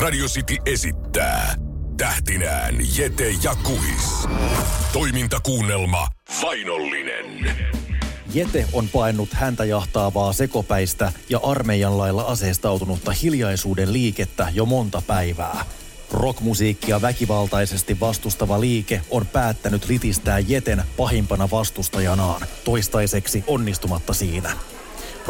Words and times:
Radio 0.00 0.26
City 0.26 0.56
esittää 0.66 1.54
tähtinään 1.96 2.74
Jete 2.96 3.30
ja 3.42 3.54
Kuhis. 3.54 4.28
Toimintakuunnelma 4.92 6.08
Vainollinen. 6.42 7.56
Jete 8.34 8.66
on 8.72 8.88
painut 8.88 9.32
häntä 9.32 9.64
jahtaavaa 9.64 10.32
sekopäistä 10.32 11.12
ja 11.28 11.40
armeijan 11.42 11.98
lailla 11.98 12.22
aseistautunutta 12.22 13.12
hiljaisuuden 13.12 13.92
liikettä 13.92 14.48
jo 14.52 14.66
monta 14.66 15.02
päivää. 15.06 15.64
Rockmusiikkia 16.10 17.02
väkivaltaisesti 17.02 18.00
vastustava 18.00 18.60
liike 18.60 19.00
on 19.10 19.26
päättänyt 19.26 19.88
litistää 19.88 20.38
Jeten 20.38 20.82
pahimpana 20.96 21.50
vastustajanaan, 21.50 22.46
toistaiseksi 22.64 23.44
onnistumatta 23.46 24.14
siinä. 24.14 24.52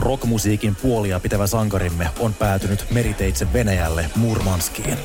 Rockmusiikin 0.00 0.76
puolia 0.76 1.20
pitävä 1.20 1.46
sankarimme 1.46 2.10
on 2.18 2.34
päätynyt 2.34 2.86
meriteitse 2.90 3.52
Venäjälle 3.52 4.10
Murmanskiin. 4.16 4.98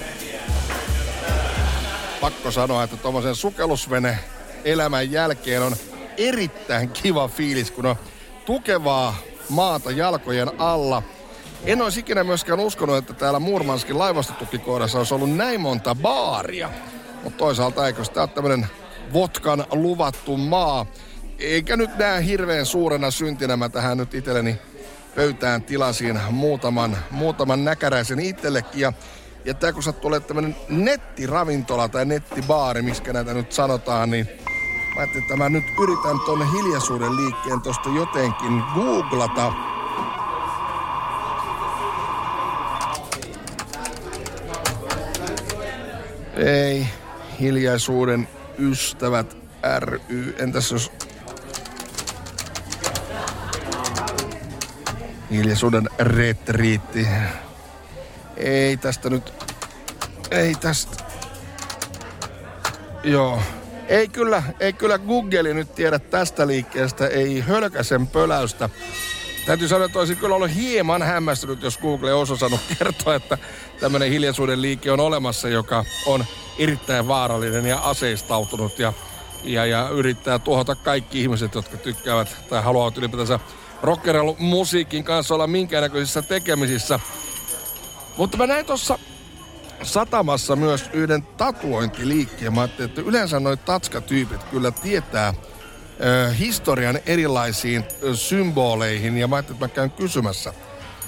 Pakko 2.22 2.52
sanoa, 2.52 2.84
että 2.84 2.98
tuommoisen 2.98 3.36
sukellusvene 3.36 4.20
elämän 4.66 5.12
jälkeen 5.12 5.62
on 5.62 5.76
erittäin 6.18 6.90
kiva 6.90 7.28
fiilis, 7.28 7.72
kun 7.72 7.86
on 7.86 7.96
tukevaa 8.46 9.16
maata 9.50 9.92
jalkojen 9.92 10.60
alla. 10.62 11.04
En 11.66 11.82
olisi 11.82 12.00
ikinä 12.00 12.24
myöskään 12.24 12.60
uskonut, 12.60 12.98
että 12.98 13.14
täällä 13.14 13.40
Murmanskin 13.40 14.00
laivastotukikohdassa 14.00 14.98
olisi 14.98 15.14
ollut 15.14 15.36
näin 15.36 15.62
monta 15.62 15.96
baaria. 15.96 16.70
Mutta 17.24 17.38
toisaalta 17.38 17.88
eikö 17.88 18.04
tämä 18.14 18.28
tämmöinen 18.28 18.68
vodkan 19.14 19.66
luvattu 19.72 20.38
maa. 20.38 20.86
Eikä 21.40 21.78
nyt 21.78 21.98
näe 21.98 22.26
hirveän 22.26 22.66
suurena 22.66 23.12
syntinä 23.12 23.58
mä 23.58 23.70
tähän 23.70 23.98
nyt 23.98 24.14
itselleni 24.14 24.60
pöytään 25.16 25.64
tilasin 25.64 26.20
muutaman, 26.32 26.98
muutaman 27.12 27.66
näkäräisen 27.66 28.20
itsellekin. 28.20 28.82
Ja, 28.82 28.94
ja 29.46 29.54
tää 29.54 29.74
kun 29.74 29.84
sattuu 29.84 30.08
olemaan 30.08 30.28
tämmönen 30.28 30.56
nettiravintola 30.70 31.90
tai 31.90 32.06
nettibaari, 32.06 32.82
miskä 32.82 33.14
näitä 33.14 33.34
nyt 33.34 33.52
sanotaan, 33.52 34.10
niin 34.10 34.30
mä 34.96 35.02
ajattelin, 35.02 35.24
että 35.24 35.36
mä 35.36 35.50
nyt 35.50 35.64
yritän 35.84 36.20
ton 36.26 36.52
hiljaisuuden 36.52 37.16
liikkeen 37.16 37.62
tosta 37.62 37.90
jotenkin 37.90 38.64
googlata. 38.74 39.54
Ei, 46.36 46.88
hiljaisuuden 47.40 48.28
ystävät 48.60 49.38
ry. 49.80 50.02
Entäs 50.40 50.72
jos 50.72 50.92
hiljaisuuden 55.32 55.90
retriitti. 56.00 57.08
Ei 58.38 58.78
tästä 58.78 59.10
nyt... 59.10 59.34
Ei 60.32 60.56
tästä... 60.56 61.04
Joo. 63.04 63.42
Ei 63.88 64.08
kyllä, 64.08 64.44
ei 64.60 64.74
kyllä 64.74 65.00
Google 65.00 65.54
nyt 65.54 65.76
tiedä 65.76 66.00
tästä 66.00 66.48
liikkeestä, 66.48 67.08
ei 67.08 67.40
hölkäsen 67.40 68.08
pöläystä. 68.08 68.70
Täytyy 69.46 69.68
sanoa, 69.68 69.86
että 69.86 70.00
olisin 70.00 70.18
kyllä 70.18 70.36
ollut 70.36 70.56
hieman 70.56 71.02
hämmästynyt, 71.02 71.62
jos 71.62 71.78
Google 71.78 72.14
olisi 72.14 72.34
osannut 72.34 72.60
kertoa, 72.80 73.16
että 73.16 73.38
tämmöinen 73.80 74.12
hiljaisuuden 74.12 74.62
liike 74.62 74.92
on 74.92 75.00
olemassa, 75.00 75.50
joka 75.50 75.86
on 76.06 76.26
erittäin 76.60 77.08
vaarallinen 77.08 77.66
ja 77.66 77.78
aseistautunut 77.78 78.80
ja, 78.80 78.94
ja, 79.44 79.66
ja 79.66 79.90
yrittää 79.90 80.40
tuhota 80.40 80.76
kaikki 80.76 81.22
ihmiset, 81.22 81.56
jotka 81.56 81.78
tykkäävät 81.78 82.38
tai 82.50 82.64
haluavat 82.64 82.98
ylipäätänsä 82.98 83.40
rockerella 83.86 84.36
musiikin 84.40 85.04
kanssa 85.04 85.36
olla 85.36 85.48
minkäännäköisissä 85.48 86.22
tekemisissä. 86.22 87.00
Mutta 88.18 88.38
mä 88.38 88.48
näin 88.48 88.66
tuossa 88.66 89.00
satamassa 89.84 90.56
myös 90.56 90.90
yhden 90.94 91.24
tatuointiliikkeen. 91.24 92.54
Mä 92.54 92.62
ajattelin, 92.62 92.90
että 92.90 93.02
yleensä 93.02 93.40
noin 93.40 93.60
tatskatyypit 93.60 94.44
kyllä 94.44 94.72
tietää 94.72 95.34
ö, 96.04 96.34
historian 96.34 97.00
erilaisiin 97.06 97.84
ö, 98.04 98.16
symboleihin. 98.16 99.18
Ja 99.18 99.28
mä 99.28 99.36
ajattelin, 99.36 99.56
että 99.56 99.66
mä 99.66 99.76
käyn 99.76 99.92
kysymässä, 99.92 100.54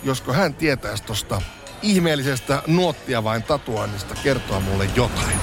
josko 0.04 0.34
hän 0.34 0.54
tietäisi 0.54 1.04
tosta 1.04 1.42
ihmeellisestä 1.82 2.64
nuottia 2.68 3.24
vain 3.24 3.44
tatuoinnista 3.44 4.16
kertoa 4.24 4.60
mulle 4.60 4.90
jotain. 4.96 5.38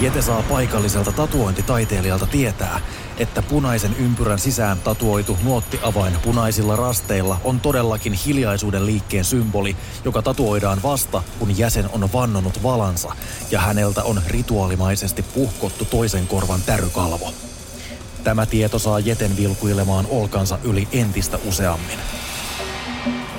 Jete 0.00 0.22
saa 0.22 0.42
paikalliselta 0.42 1.12
tatuointitaiteilijalta 1.12 2.26
tietää, 2.26 2.80
että 3.18 3.42
punaisen 3.42 3.96
ympyrän 3.98 4.38
sisään 4.38 4.78
tatuoitu 4.78 5.38
nuottiavain 5.42 6.18
punaisilla 6.24 6.76
rasteilla 6.76 7.40
on 7.44 7.60
todellakin 7.60 8.12
hiljaisuuden 8.12 8.86
liikkeen 8.86 9.24
symboli, 9.24 9.76
joka 10.04 10.22
tatuoidaan 10.22 10.82
vasta, 10.82 11.22
kun 11.38 11.58
jäsen 11.58 11.90
on 11.92 12.12
vannonut 12.12 12.62
valansa 12.62 13.16
ja 13.50 13.60
häneltä 13.60 14.02
on 14.02 14.22
rituaalimaisesti 14.26 15.22
puhkottu 15.22 15.84
toisen 15.84 16.26
korvan 16.26 16.62
tärykalvo. 16.62 17.32
Tämä 18.24 18.46
tieto 18.46 18.78
saa 18.78 19.00
Jeten 19.00 19.36
vilkuilemaan 19.36 20.06
olkansa 20.10 20.58
yli 20.64 20.88
entistä 20.92 21.38
useammin. 21.44 21.98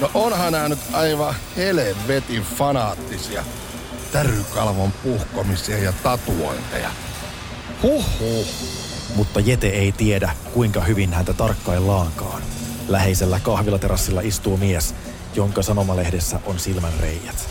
No 0.01 0.11
onhan 0.13 0.51
nämä 0.51 0.69
nyt 0.69 0.79
aivan 0.93 1.35
helvetin 1.57 2.41
fanaattisia 2.41 3.43
tärykalvon 4.11 4.91
puhkomisia 4.91 5.77
ja 5.77 5.93
tatuointeja. 6.03 6.89
Huhhuh. 7.83 8.82
Mutta 9.15 9.39
Jete 9.39 9.67
ei 9.67 9.91
tiedä, 9.91 10.35
kuinka 10.53 10.81
hyvin 10.81 11.13
häntä 11.13 11.33
tarkkaillaankaan. 11.33 12.41
Läheisellä 12.87 13.39
kahvilaterassilla 13.39 14.21
istuu 14.21 14.57
mies, 14.57 14.95
jonka 15.35 15.61
sanomalehdessä 15.61 16.39
on 16.45 16.59
silmänreijät. 16.59 17.49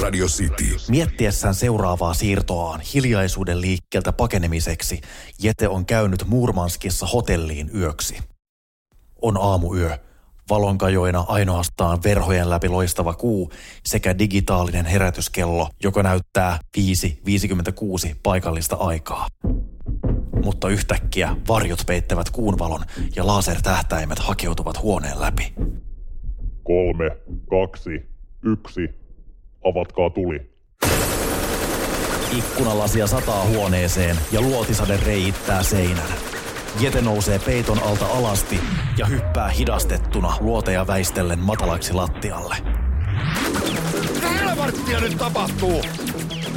Radio 0.00 0.26
City. 0.26 0.76
Miettiessään 0.88 1.54
seuraavaa 1.54 2.14
siirtoaan 2.14 2.80
hiljaisuuden 2.94 3.60
liikkeeltä 3.60 4.12
pakenemiseksi, 4.12 5.00
Jete 5.42 5.68
on 5.68 5.86
käynyt 5.86 6.24
Murmanskissa 6.26 7.06
hotelliin 7.06 7.70
yöksi. 7.74 8.18
On 9.22 9.36
aamuyö, 9.40 9.98
valonkajoina 10.50 11.24
ainoastaan 11.28 11.98
verhojen 12.04 12.50
läpi 12.50 12.68
loistava 12.68 13.14
kuu 13.14 13.50
sekä 13.86 14.18
digitaalinen 14.18 14.86
herätyskello, 14.86 15.68
joka 15.82 16.02
näyttää 16.02 16.58
5.56 16.78 18.14
paikallista 18.22 18.76
aikaa. 18.76 19.26
Mutta 20.44 20.68
yhtäkkiä 20.68 21.36
varjot 21.48 21.82
peittävät 21.86 22.30
kuun 22.30 22.58
valon 22.58 22.80
ja 23.16 23.26
lasertähtäimet 23.26 24.18
hakeutuvat 24.18 24.82
huoneen 24.82 25.20
läpi. 25.20 25.52
Kolme, 26.62 27.10
kaksi, 27.50 27.90
yksi. 28.44 28.88
Avatkaa 29.64 30.10
tuli. 30.10 30.50
Ikkunalasia 32.38 33.06
sataa 33.06 33.44
huoneeseen 33.44 34.16
ja 34.32 34.40
luotisade 34.40 34.96
reiittää 35.06 35.62
seinän. 35.62 36.08
Jete 36.78 37.00
nousee 37.00 37.38
peiton 37.38 37.82
alta 37.82 38.06
alasti 38.06 38.60
ja 38.96 39.06
hyppää 39.06 39.48
hidastettuna 39.48 40.36
luoteja 40.40 40.86
väistellen 40.86 41.38
matalaksi 41.38 41.92
lattialle. 41.92 42.56
Mitä 44.86 45.00
nyt 45.00 45.18
tapahtuu? 45.18 45.82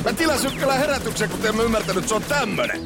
Mä 0.06 0.14
tilasin 0.14 0.52
kyllä 0.52 0.74
herätyksen, 0.74 1.30
kun 1.30 1.46
en 1.46 1.56
mä 1.56 1.64
ymmärtänyt, 1.64 2.08
se 2.08 2.16
on 2.16 2.24
tämmönen. 2.24 2.82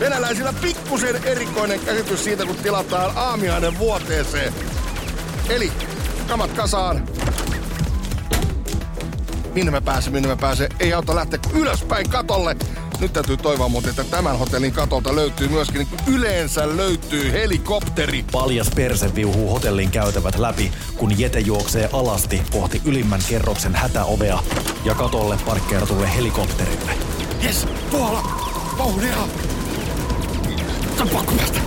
Venäläisillä 0.00 0.52
pikkusen 0.60 1.24
erikoinen 1.24 1.80
käsitys 1.80 2.24
siitä, 2.24 2.46
kun 2.46 2.56
tilataan 2.56 3.12
aamiainen 3.16 3.78
vuoteeseen. 3.78 4.52
Eli 5.48 5.72
kamat 6.28 6.52
kasaan. 6.52 7.08
Minne 9.54 9.70
mä 9.70 9.80
pääsen, 9.80 10.12
minne 10.12 10.28
mä 10.28 10.36
pääsen. 10.36 10.68
Ei 10.80 10.92
auta 10.92 11.14
lähteä 11.14 11.40
ylöspäin 11.54 12.08
katolle. 12.08 12.56
Nyt 13.00 13.12
täytyy 13.12 13.36
toivoa 13.36 13.68
muuten, 13.68 13.90
että 13.90 14.04
tämän 14.04 14.38
hotellin 14.38 14.72
katolta 14.72 15.16
löytyy 15.16 15.48
myöskin, 15.48 15.78
niin 15.78 15.88
kuin 15.88 16.14
yleensä 16.14 16.76
löytyy 16.76 17.32
helikopteri. 17.32 18.24
Paljas 18.32 18.70
perse 18.74 19.14
viuhuu 19.14 19.50
hotellin 19.50 19.90
käytävät 19.90 20.38
läpi, 20.38 20.72
kun 20.96 21.18
Jete 21.18 21.40
juoksee 21.40 21.88
alasti 21.92 22.42
kohti 22.50 22.82
ylimmän 22.84 23.20
kerroksen 23.28 23.74
hätäovea 23.74 24.38
ja 24.84 24.94
katolle 24.94 25.38
parkkeeratulle 25.46 26.14
helikopterille. 26.16 26.92
Jes, 27.42 27.68
tuolla! 27.90 28.22
Vauhdia! 28.78 29.16
On 31.00 31.08
pakko 31.08 31.32
päästä. 31.32 31.60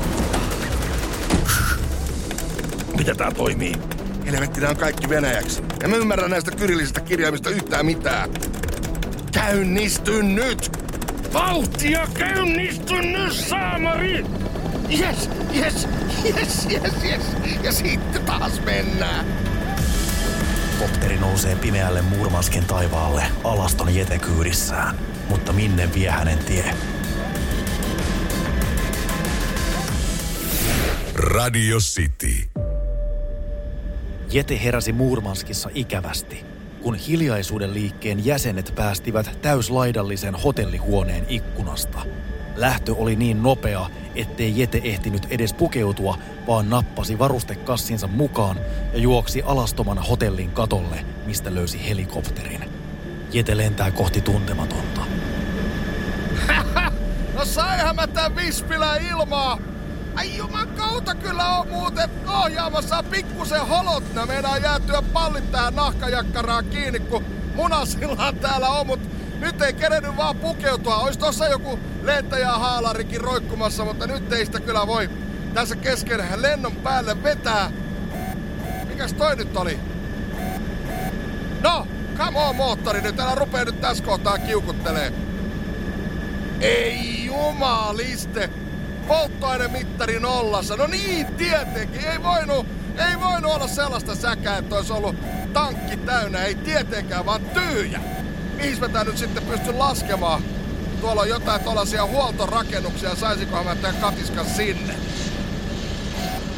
Miten 2.97 3.17
tää 3.17 3.31
toimii? 3.31 3.73
Helvetti, 4.25 4.65
on 4.65 4.77
kaikki 4.77 5.09
venäjäksi. 5.09 5.61
En 5.83 5.89
mä 5.89 5.95
ymmärrä 5.95 6.27
näistä 6.27 6.51
kyrillisistä 6.51 7.01
kirjaimista 7.01 7.50
yhtään 7.50 7.85
mitään. 7.85 8.29
Käynnisty 9.31 10.23
nyt! 10.23 10.80
Vauhtia 11.33 12.07
käynnisty 12.13 12.93
nyt, 12.93 13.33
saamari! 13.33 14.25
Yes, 14.99 15.29
yes, 15.55 15.87
yes, 16.25 16.67
yes, 16.71 17.03
yes. 17.03 17.21
Ja 17.63 17.71
sitten 17.71 18.25
taas 18.25 18.61
mennään. 18.65 19.25
Kopteri 20.79 21.17
nousee 21.17 21.55
pimeälle 21.55 22.01
Murmanskin 22.01 22.65
taivaalle 22.65 23.23
alaston 23.43 23.95
Jete 23.95 24.19
kyydissään. 24.19 24.95
Mutta 25.29 25.53
minne 25.53 25.89
vie 25.93 26.09
hänen 26.09 26.37
tie? 26.37 26.75
Radio 31.15 31.77
City. 31.77 32.49
Jete 34.31 34.63
heräsi 34.63 34.91
Murmanskissa 34.91 35.69
ikävästi. 35.73 36.50
Kun 36.81 36.95
hiljaisuuden 36.95 37.73
liikkeen 37.73 38.25
jäsenet 38.25 38.73
päästivät 38.75 39.39
täyslaidallisen 39.41 40.35
hotellihuoneen 40.35 41.25
ikkunasta. 41.29 42.01
Lähtö 42.55 42.95
oli 42.95 43.15
niin 43.15 43.43
nopea, 43.43 43.89
ettei 44.15 44.59
Jete 44.59 44.81
ehtinyt 44.83 45.27
edes 45.29 45.53
pukeutua, 45.53 46.17
vaan 46.47 46.69
nappasi 46.69 47.19
varustekassinsa 47.19 48.07
mukaan 48.07 48.57
ja 48.93 48.99
juoksi 48.99 49.41
alastomana 49.45 50.01
hotellin 50.01 50.51
katolle, 50.51 51.05
mistä 51.25 51.55
löysi 51.55 51.89
helikopterin. 51.89 52.69
Jete 53.33 53.57
lentää 53.57 53.91
kohti 53.91 54.21
tuntematonta. 54.21 55.01
no 57.37 57.45
saihan 57.45 57.95
mä 57.95 58.07
tän 58.07 58.35
vispilä 58.35 58.95
ilmaa! 58.95 59.70
Ai 60.15 60.37
juman 60.37 60.67
kautta 60.67 61.15
kyllä 61.15 61.47
on 61.47 61.67
muuten 61.67 62.09
ohjaamassa 62.27 63.03
pikkusen 63.03 63.67
holot. 63.67 64.13
Ne 64.13 64.25
meidän 64.25 64.63
jäätyä 64.63 65.01
pallit 65.13 65.51
tähän 65.51 65.75
nahkajakkaraan 65.75 66.65
kiinni, 66.65 66.99
kun 66.99 67.25
munasillaan 67.55 68.35
täällä 68.35 68.69
on, 68.69 68.87
mut 68.87 68.99
nyt 69.39 69.61
ei 69.61 69.73
kerennyt 69.73 70.17
vaan 70.17 70.35
pukeutua. 70.35 70.97
Ois 70.97 71.17
tossa 71.17 71.47
joku 71.47 71.79
lentäjä 72.03 72.51
haalarikin 72.51 73.21
roikkumassa, 73.21 73.85
mutta 73.85 74.07
nyt 74.07 74.33
ei 74.33 74.45
sitä 74.45 74.59
kyllä 74.59 74.87
voi 74.87 75.09
tässä 75.53 75.75
kesken 75.75 76.21
lennon 76.35 76.75
päälle 76.75 77.23
vetää. 77.23 77.71
Mikäs 78.87 79.13
toi 79.13 79.35
nyt 79.35 79.57
oli? 79.57 79.79
No, 81.61 81.87
come 82.17 82.39
on 82.39 82.55
moottori 82.55 83.01
nyt, 83.01 83.19
älä 83.19 83.35
rupee 83.35 83.65
nyt 83.65 83.81
tässä 83.81 84.03
kohtaa 84.03 84.37
kiukuttelee. 84.37 85.13
Ei 86.61 87.25
jumaliste! 87.25 88.49
Polttoainemittari 89.11 90.19
nollassa. 90.19 90.75
No 90.75 90.87
niin, 90.87 91.27
tietenkin. 91.27 92.05
Ei 92.05 92.23
voinut, 92.23 92.67
ei 93.09 93.19
voinut 93.19 93.55
olla 93.55 93.67
sellaista 93.67 94.15
säkää, 94.15 94.57
että 94.57 94.75
olisi 94.75 94.93
ollut 94.93 95.15
tankki 95.53 95.97
täynnä. 95.97 96.43
Ei 96.43 96.55
tietenkään, 96.55 97.25
vaan 97.25 97.41
tyhjä. 97.41 97.99
Mihin 98.55 98.79
mä 98.79 98.89
tää 98.89 99.03
nyt 99.03 99.17
sitten 99.17 99.43
pystyn 99.43 99.79
laskemaan? 99.79 100.43
Tuolla 101.01 101.21
on 101.21 101.29
jotain 101.29 101.61
tuollaisia 101.61 102.05
huoltorakennuksia. 102.05 103.15
Saisikohan 103.15 103.65
mä 103.65 103.75
tämän 103.75 104.01
katiskan 104.01 104.45
sinne? 104.45 104.93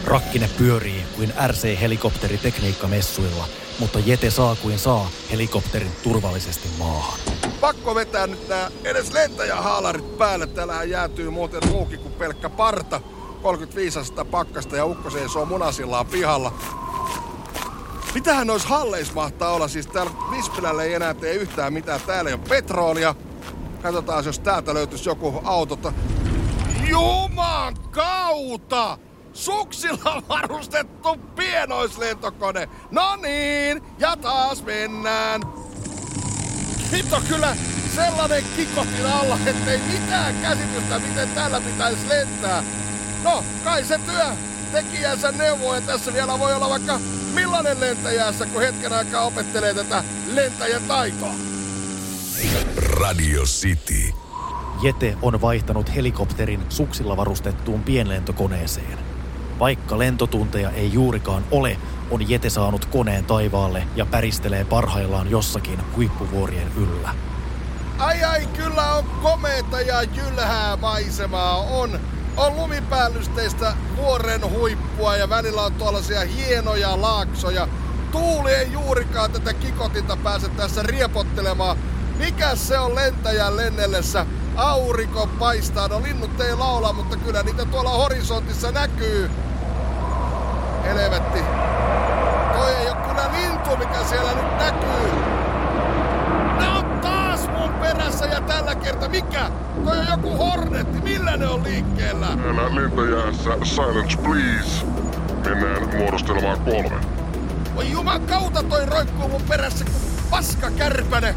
Rakkine 0.04 0.50
pyörii 0.58 1.06
kuin 1.16 1.34
RC-helikopteri 1.48 2.38
tekniikkamessuilla, 2.38 3.48
mutta 3.80 4.00
Jete 4.00 4.30
saa 4.30 4.56
kuin 4.56 4.80
saa 4.80 5.10
helikopterin 5.32 5.92
turvallisesti 6.04 6.70
maahan 6.80 7.20
pakko 7.64 7.96
vetää 7.96 8.28
nyt 8.28 8.48
nää 8.48 8.72
edes 8.84 9.14
lentäjähaalarit 9.14 10.18
päälle. 10.18 10.48
Täällähän 10.48 10.90
jäätyy 10.90 11.30
muuten 11.30 11.62
muukin 11.72 12.00
kuin 12.00 12.14
pelkkä 12.14 12.50
parta. 12.50 13.02
35 13.42 14.00
astetta 14.00 14.26
pakkasta 14.26 14.78
ja 14.78 14.86
ukko 14.86 15.10
seisoo 15.10 15.46
munasillaan 15.46 16.06
pihalla. 16.06 16.54
Mitähän 18.14 18.48
nois 18.48 18.66
halleis 18.66 19.14
mahtaa 19.14 19.52
olla? 19.52 19.68
Siis 19.68 19.88
täällä 19.88 20.12
Vispilällä 20.32 20.84
ei 20.84 20.94
enää 20.94 21.14
tee 21.14 21.34
yhtään 21.34 21.74
mitään. 21.74 22.02
Täällä 22.02 22.30
ei 22.30 22.34
ole 22.34 22.50
petroolia. 22.50 23.16
Katsotaan, 23.82 24.26
jos 24.26 24.40
täältä 24.40 24.74
löytyisi 24.74 25.10
joku 25.10 25.42
auto. 25.44 25.94
Juman 26.90 27.76
kautta! 27.92 28.98
Suksilla 29.34 30.24
varustettu 30.30 31.16
pienoislentokone. 31.36 32.70
No 32.92 33.16
niin, 33.16 33.84
ja 34.00 34.18
taas 34.18 34.64
mennään. 34.64 35.42
Nyt 36.92 37.14
on 37.14 37.24
kyllä 37.30 37.56
sellainen 37.96 38.44
kikotin 38.56 39.06
alla, 39.06 39.38
ettei 39.46 39.80
mitään 39.92 40.36
käsitystä, 40.42 41.00
miten 41.00 41.30
täällä 41.30 41.62
pitäisi 41.62 42.10
lentää. 42.10 42.64
No, 43.24 43.44
kai 43.64 43.84
se 43.84 44.00
työ 44.06 44.26
tekijänsä 44.72 45.32
neuvoo, 45.32 45.76
ja 45.76 45.82
tässä 45.82 46.14
vielä 46.14 46.40
voi 46.40 46.54
olla 46.54 46.70
vaikka 46.70 47.00
millainen 47.34 47.80
lentäjässä, 47.80 48.46
kun 48.46 48.62
hetken 48.62 48.94
aikaa 48.94 49.26
opettelee 49.26 49.74
tätä 49.74 50.04
lentäjän 50.34 50.84
taitoa. 50.84 51.34
Radio 53.00 53.44
City. 53.44 54.14
Jete 54.82 55.18
on 55.22 55.42
vaihtanut 55.42 55.96
helikopterin 55.96 56.64
suksilla 56.70 57.18
varustettuun 57.18 57.84
pienlentokoneeseen. 57.84 59.13
Vaikka 59.64 60.00
lentotunteja 60.00 60.72
ei 60.72 60.94
juurikaan 60.94 61.44
ole, 61.52 61.78
on 62.12 62.30
Jete 62.30 62.50
saanut 62.50 62.86
koneen 62.86 63.26
taivaalle 63.26 63.88
ja 63.96 64.06
päristelee 64.06 64.66
parhaillaan 64.66 65.30
jossakin 65.30 65.80
huippuvuorien 65.96 66.72
yllä. 66.78 67.16
Ai 67.98 68.24
ai, 68.24 68.48
kyllä 68.48 68.94
on 68.94 69.04
komeeta 69.04 69.82
ja 69.82 70.04
jylhää 70.04 70.78
maisemaa. 70.78 71.58
On, 71.58 72.00
on 72.38 72.56
lumipäällysteistä 72.56 73.74
vuoren 73.96 74.50
huippua 74.50 75.16
ja 75.16 75.30
välillä 75.30 75.62
on 75.62 75.74
tuollaisia 75.74 76.22
hienoja 76.22 77.02
laaksoja. 77.02 77.68
Tuuli 78.12 78.52
ei 78.52 78.72
juurikaan 78.72 79.32
tätä 79.32 79.54
kikotinta 79.54 80.18
pääse 80.18 80.50
tässä 80.50 80.84
riepottelemaan. 80.84 81.78
Mikä 82.18 82.56
se 82.56 82.80
on 82.80 82.96
lentäjän 82.96 83.58
lennellessä? 83.58 84.26
Aurinko 84.56 85.28
paistaa, 85.40 85.88
no 85.88 86.04
linnut 86.04 86.42
ei 86.42 86.56
laula, 86.56 86.94
mutta 86.94 87.18
kyllä 87.18 87.44
niitä 87.44 87.66
tuolla 87.66 87.90
horisontissa 87.90 88.72
näkyy. 88.72 89.30
Helvetti. 90.84 91.40
Toi 92.54 92.72
ei 92.76 92.88
ole 92.88 92.96
kyllä 92.96 93.30
lintu, 93.32 93.78
mikä 93.78 94.04
siellä 94.04 94.32
nyt 94.32 94.58
näkyy. 94.58 95.12
Ne 96.60 96.70
on 96.70 97.00
taas 97.02 97.50
mun 97.58 97.74
perässä 97.74 98.26
ja 98.26 98.42
tällä 98.42 98.76
kertaa 98.76 99.10
mikä? 99.10 99.50
Toi 99.86 99.98
on 99.98 100.08
joku 100.12 100.38
hornetti. 100.38 101.02
Millä 101.02 101.38
ne 101.38 101.48
on 101.48 101.64
liikkeellä? 101.64 102.28
Älä 102.28 102.76
lentäjäässä. 102.76 103.50
Silence 103.64 104.18
please. 104.18 104.86
Mennään 105.46 105.98
muodostelmaan 105.98 106.60
kolme. 106.60 106.96
Oi 107.76 107.92
juman 107.92 108.22
kautta 108.22 108.64
toi 108.64 108.86
roikkuu 108.86 109.30
mun 109.30 109.42
perässä 109.42 109.86
kuin 109.86 109.96
paska 110.30 110.72
kärpäne. 110.72 111.36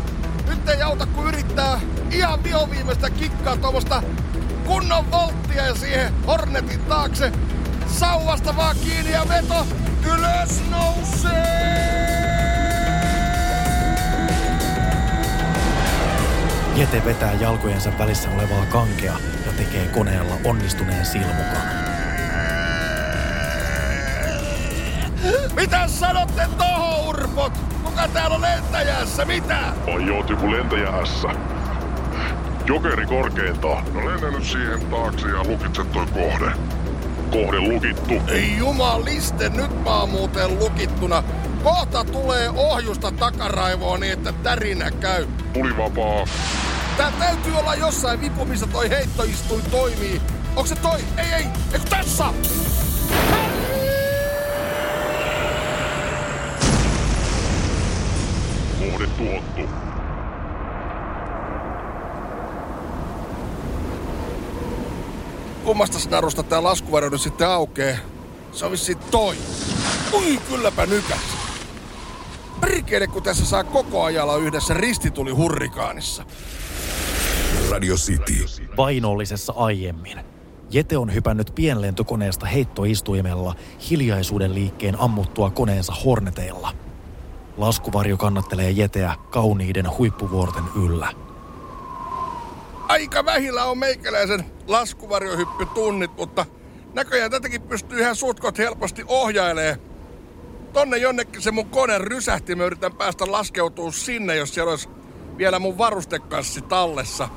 Nyt 0.48 0.68
ei 0.68 0.82
auta 0.82 1.06
kun 1.06 1.28
yrittää 1.28 1.80
ihan 2.10 2.44
vihoviimeistä 2.44 3.10
kikkaa 3.10 3.56
tuommoista 3.56 4.02
kunnon 4.66 5.10
volttia 5.10 5.66
ja 5.66 5.74
siihen 5.74 6.12
Hornetin 6.26 6.80
taakse. 6.80 7.32
Sauvasta 7.88 8.56
vaan 8.56 8.76
kiinni 8.84 9.12
ja 9.12 9.28
veto 9.28 9.66
ylös 10.04 10.62
nousee! 10.70 11.76
Jete 16.76 17.04
vetää 17.04 17.32
jalkojensa 17.32 17.92
välissä 17.98 18.28
olevaa 18.30 18.66
kankea 18.66 19.16
ja 19.46 19.52
tekee 19.52 19.88
koneella 19.88 20.34
onnistuneen 20.44 21.06
silmukan. 21.06 21.86
Mitä 25.56 25.88
sanotte 25.88 26.48
tohon, 26.58 27.08
urpot? 27.08 27.52
Kuka 27.84 28.08
täällä 28.08 28.36
on 28.36 28.42
lentäjässä? 28.42 29.24
Mitä? 29.24 29.58
Ai 29.94 30.10
oot 30.10 30.30
joku 30.30 30.50
lentäjässä. 30.50 31.28
Jokeri 32.66 33.06
korkeintaan. 33.06 33.84
No 33.94 34.08
lennä 34.08 34.30
nyt 34.30 34.44
siihen 34.44 34.86
taakse 34.90 35.28
ja 35.28 35.44
lukitse 35.44 35.84
toi 35.84 36.06
kohde. 36.06 36.52
Kohde 37.30 37.58
lukittu. 37.58 38.14
Ei 38.28 38.56
jumaliste, 38.56 39.48
nyt 39.48 39.84
mä 39.84 40.00
oon 40.00 40.08
muuten 40.08 40.58
lukittuna. 40.58 41.22
Kohta 41.62 42.04
tulee 42.04 42.50
ohjusta 42.50 43.10
takaraivoon 43.12 44.00
niin, 44.00 44.12
että 44.12 44.32
tärinä 44.32 44.90
käy. 44.90 45.26
Tuli 45.52 45.76
vapaa. 45.76 46.26
Tää 46.96 47.12
täytyy 47.18 47.58
olla 47.58 47.74
jossain 47.74 48.20
vipu, 48.20 48.44
missä 48.44 48.66
toi 48.66 48.90
heittoistuin 48.90 49.62
toimii. 49.70 50.20
Onko 50.56 50.66
se 50.66 50.76
toi? 50.76 51.00
Ei, 51.16 51.32
ei, 51.34 51.46
ei 51.72 51.80
tässä! 51.90 52.24
Kohde 58.78 59.06
tuhottu. 59.06 59.68
Kummasta 65.66 66.10
narusta 66.10 66.42
tää 66.42 66.62
laskuvaro 66.62 67.08
nyt 67.08 67.20
sitten 67.20 67.48
aukee? 67.48 67.98
Se 68.52 68.64
on 68.64 68.70
vissiin 68.70 68.98
toi. 68.98 69.36
Ui, 70.12 70.38
kylläpä 70.50 70.86
nykäs. 70.86 71.20
Perkele, 72.60 73.06
kun 73.06 73.22
tässä 73.22 73.44
saa 73.44 73.64
koko 73.64 74.04
ajalla 74.04 74.36
yhdessä 74.36 74.74
ristituli 74.74 75.30
hurrikaanissa. 75.30 76.24
Radio 77.70 77.94
City. 77.94 78.64
Vainollisessa 78.76 79.52
aiemmin. 79.56 80.20
Jete 80.70 80.98
on 80.98 81.14
hypännyt 81.14 81.52
pienlentokoneesta 81.54 82.46
heittoistuimella 82.46 83.54
hiljaisuuden 83.90 84.54
liikkeen 84.54 85.00
ammuttua 85.00 85.50
koneensa 85.50 85.92
horneteilla. 86.04 86.72
Laskuvarjo 87.56 88.16
kannattelee 88.16 88.70
Jeteä 88.70 89.14
kauniiden 89.30 89.98
huippuvuorten 89.98 90.64
yllä. 90.84 91.25
Aika 92.88 93.24
vähillä 93.24 93.64
on 93.64 93.78
meikäläisen 93.78 94.44
laskuvarjohyppytunnit, 94.66 96.16
mutta 96.16 96.46
näköjään 96.94 97.30
tätäkin 97.30 97.62
pystyy 97.62 98.00
ihan 98.00 98.16
sutkot 98.16 98.58
helposti 98.58 99.04
ohjailee. 99.06 99.78
Tonne 100.72 100.96
jonnekin 100.96 101.42
se 101.42 101.50
mun 101.50 101.70
kone 101.70 101.98
rysähti, 101.98 102.54
mä 102.54 102.64
yritän 102.64 102.92
päästä 102.92 103.32
laskeutuu 103.32 103.92
sinne, 103.92 104.36
jos 104.36 104.54
siellä 104.54 104.70
olisi 104.70 104.88
vielä 105.38 105.58
mun 105.58 105.78
varustekassi 105.78 106.62
tallessa. 106.62 107.28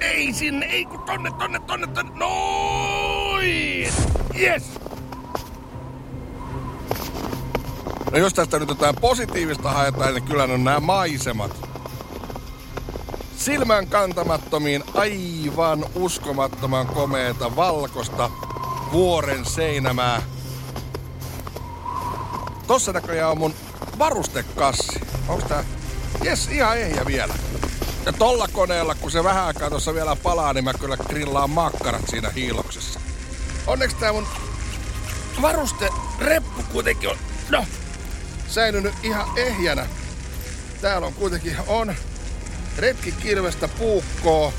Ei 0.00 0.32
sinne, 0.32 0.66
ei 0.66 0.84
kun 0.84 1.02
tonne, 1.02 1.30
tonne, 1.38 1.60
tonne, 1.66 1.86
tonne. 1.86 2.12
Noin! 2.18 3.88
Yes! 4.40 4.80
No 8.12 8.18
jos 8.18 8.34
tästä 8.34 8.58
nyt 8.58 8.68
jotain 8.68 8.96
positiivista 9.00 9.70
haetaan, 9.70 10.14
niin 10.14 10.24
kyllä 10.24 10.46
ne 10.46 10.54
on 10.54 10.64
nämä 10.64 10.80
maisemat. 10.80 11.75
Silmän 13.36 13.86
kantamattomiin 13.86 14.84
aivan 14.94 15.84
uskomattoman 15.94 16.86
komeeta 16.86 17.56
valkosta 17.56 18.30
vuoren 18.92 19.44
seinämää. 19.44 20.22
Tossa 22.66 22.92
näköjään 22.92 23.30
on 23.30 23.38
mun 23.38 23.54
varustekassi. 23.98 25.00
Onks 25.28 25.44
tää? 25.44 25.64
Jes, 26.24 26.48
ihan 26.48 26.78
ehjä 26.78 27.06
vielä. 27.06 27.34
Ja 28.06 28.12
tolla 28.12 28.48
koneella, 28.52 28.94
kun 28.94 29.10
se 29.10 29.24
vähän 29.24 29.44
aikaa 29.44 29.70
tuossa 29.70 29.94
vielä 29.94 30.16
palaa, 30.16 30.52
niin 30.52 30.64
mä 30.64 30.74
kyllä 30.74 30.96
grillaan 30.96 31.50
makkarat 31.50 32.08
siinä 32.08 32.30
hiiloksessa. 32.30 33.00
Onneksi 33.66 33.96
tää 33.96 34.12
mun 34.12 34.26
varuste 35.42 35.88
reppu 36.18 36.62
kuitenkin 36.72 37.08
on, 37.08 37.16
no, 37.50 37.64
säilynyt 38.48 38.94
ihan 39.02 39.38
ehjänä. 39.38 39.86
Täällä 40.80 41.06
on 41.06 41.12
kuitenkin 41.12 41.56
on 41.66 41.94
retkikirvestä 42.78 43.68
puukkoa. 43.68 44.52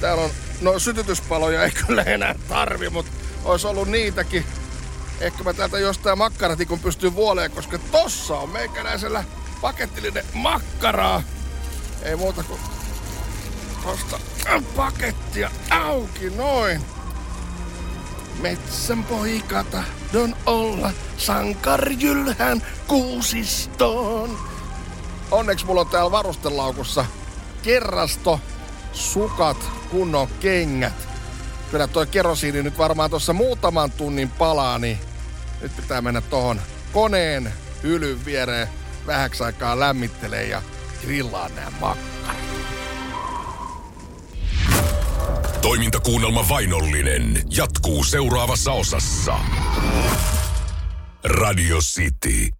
Täällä 0.00 0.24
on, 0.24 0.30
no 0.60 0.78
sytytyspaloja 0.78 1.64
ei 1.64 1.70
kyllä 1.70 2.02
enää 2.02 2.34
tarvi, 2.48 2.90
mutta 2.90 3.12
olisi 3.44 3.66
ollut 3.66 3.88
niitäkin. 3.88 4.44
Ehkä 5.20 5.44
mä 5.44 5.52
täältä 5.52 5.78
jostain 5.78 6.18
makkaratikun 6.18 6.80
pystyy 6.80 7.14
vuoleen, 7.14 7.50
koska 7.50 7.78
tossa 7.78 8.34
on 8.34 8.50
meikäläisellä 8.50 9.24
pakettillinen 9.60 10.24
makkaraa. 10.34 11.22
Ei 12.02 12.16
muuta 12.16 12.42
kuin 12.42 12.60
tosta 13.82 14.20
pakettia 14.76 15.50
auki 15.70 16.30
noin. 16.30 16.80
Metsän 18.40 19.04
poika 19.04 19.64
tahdon 19.64 20.36
olla, 20.46 20.90
sankarjylhän 21.16 22.62
kuusistoon. 22.86 24.49
Onneksi 25.30 25.66
mulla 25.66 25.80
on 25.80 25.86
täällä 25.86 26.10
varustelaukussa 26.10 27.04
kerrasto, 27.62 28.40
sukat, 28.92 29.56
kunnon 29.90 30.28
kengät. 30.40 31.08
Kyllä 31.70 31.86
toi 31.86 32.06
kerosiini 32.06 32.62
nyt 32.62 32.78
varmaan 32.78 33.10
tuossa 33.10 33.32
muutaman 33.32 33.90
tunnin 33.90 34.30
palaa, 34.30 34.78
niin 34.78 34.98
nyt 35.60 35.76
pitää 35.76 36.00
mennä 36.00 36.20
tohon 36.20 36.60
koneen 36.92 37.52
hylyn 37.82 38.24
viereen 38.24 38.68
vähäksi 39.06 39.44
aikaa 39.44 39.80
lämmittelee 39.80 40.46
ja 40.46 40.62
grillaa 41.02 41.48
nämä 41.48 41.70
makkarat. 41.80 42.40
Toimintakuunnelma 45.62 46.48
Vainollinen 46.48 47.42
jatkuu 47.56 48.04
seuraavassa 48.04 48.72
osassa. 48.72 49.38
Radio 51.24 51.78
City. 51.78 52.59